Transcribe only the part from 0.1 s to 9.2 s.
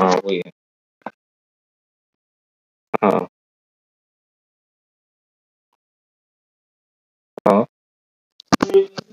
oh ya. Heeh. Oh. Oh.